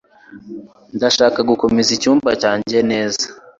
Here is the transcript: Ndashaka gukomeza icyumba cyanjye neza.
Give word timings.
Ndashaka 0.97 1.39
gukomeza 1.49 1.89
icyumba 1.97 2.29
cyanjye 2.41 2.77
neza. 2.91 3.23